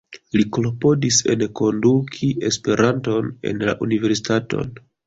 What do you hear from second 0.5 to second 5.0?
klopodis enkonduki Esperanton en la universitaton.